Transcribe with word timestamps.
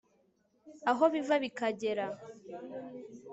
aho 0.91 1.03
biva 1.13 1.35
bikagera 1.43 2.05